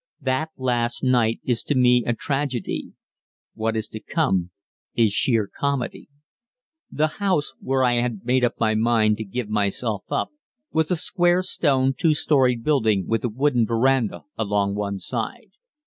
[0.21, 2.93] That last night is to me a tragedy.
[3.53, 4.49] What is to come
[4.95, 6.07] is sheer comedy.
[6.91, 10.31] The house where I had made up my mind to give myself up
[10.71, 15.51] was a square stone two storied building with a wooden veranda along one side.